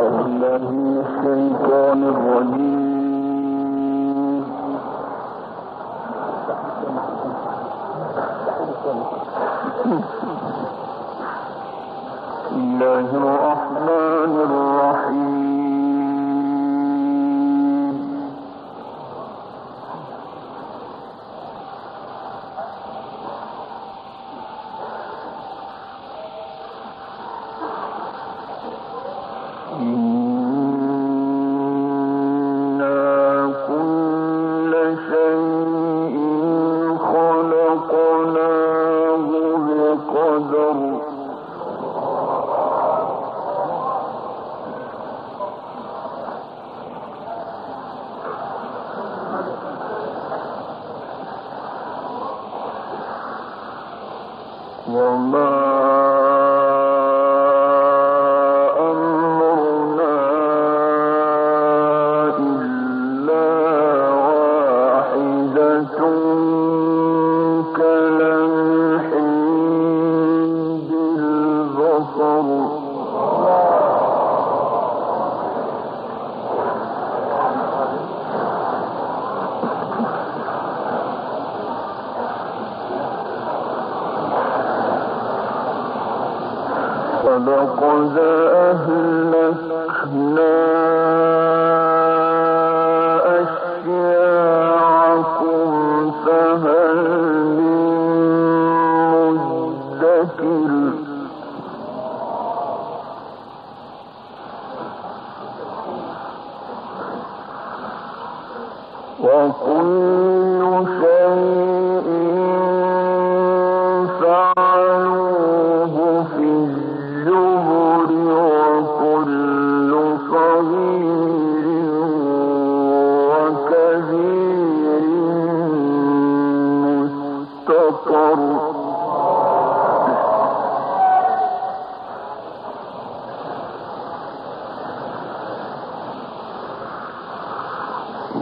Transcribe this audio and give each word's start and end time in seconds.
الله 0.00 0.70
من 0.70 0.96
الشيطان 1.06 2.00
الرجيم. 2.14 2.91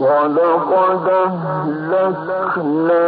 ولقد 0.01 1.07
أهلكنا 1.93 3.07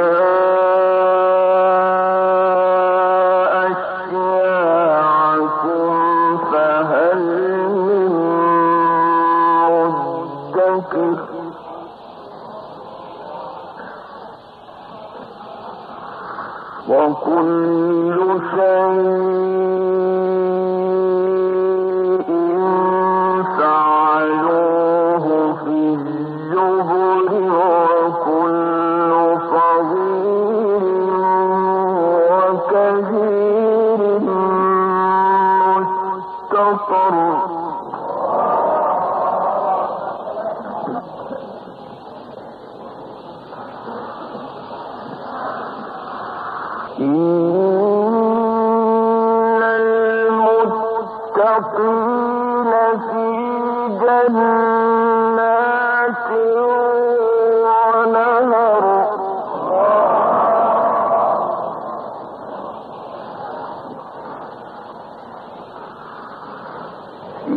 في 67.45 67.51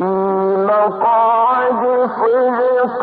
مقعد 0.67 1.83
صدق 2.17 3.01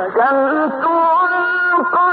الشمس 0.00 0.84
والقمر 0.84 2.07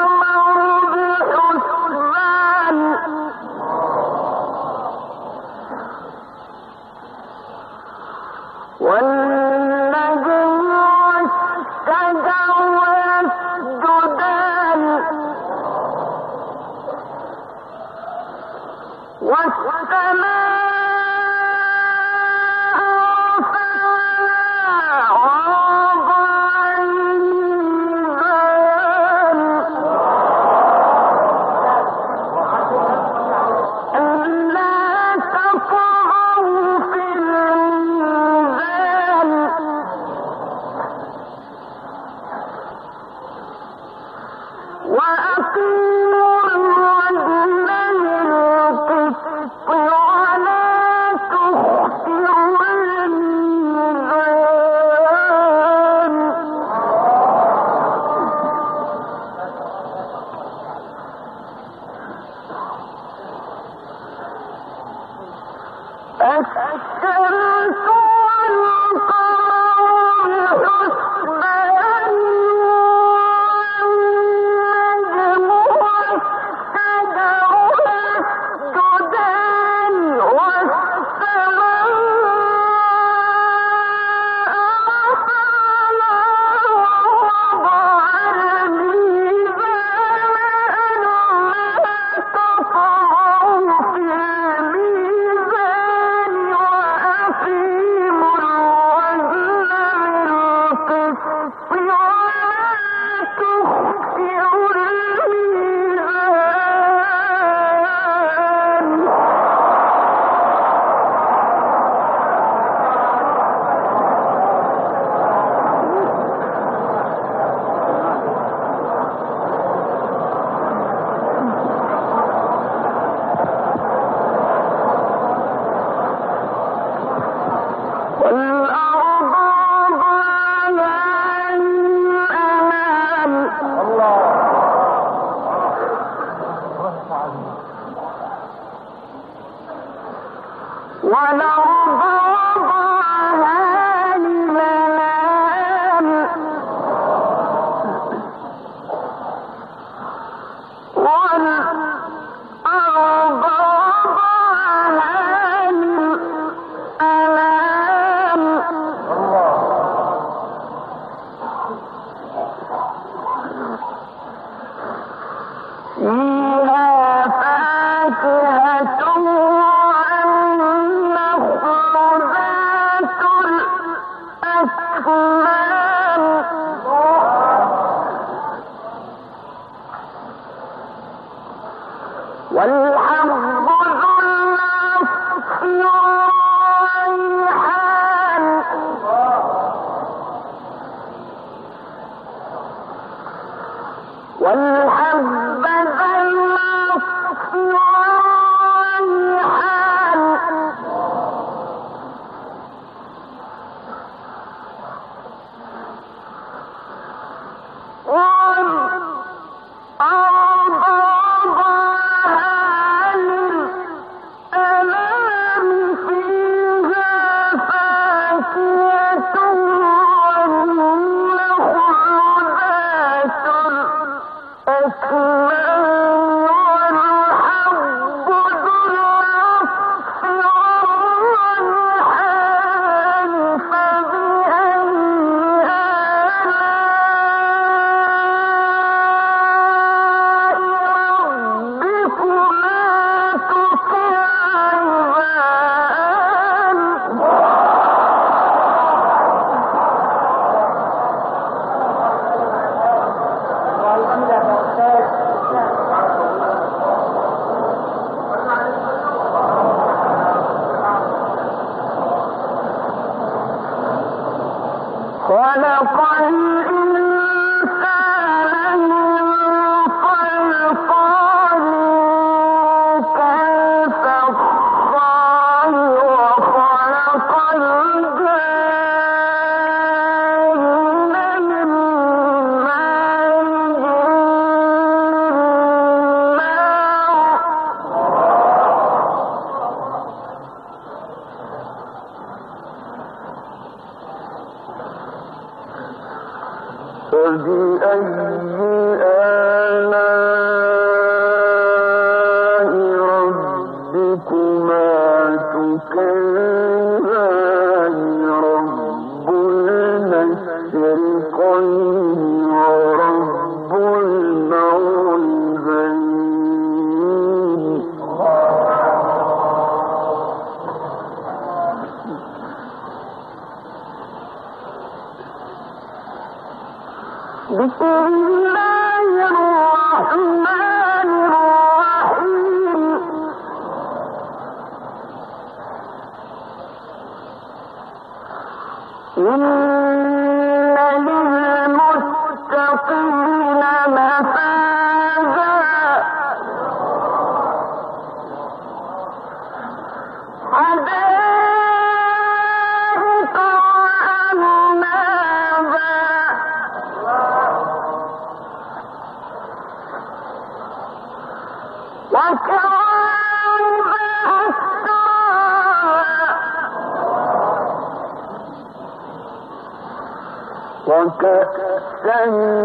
Mm-hmm. 372.25 372.64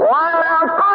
وَلَقَدْ 0.00 0.89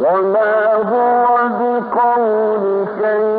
هو 0.00 1.38
إلا 2.98 3.37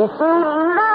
It's 0.00 0.20
me. 0.20 0.87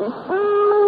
بسم 0.00 0.81